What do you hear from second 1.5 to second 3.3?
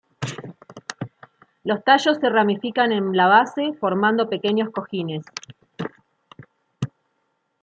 Los tallos se ramifican en la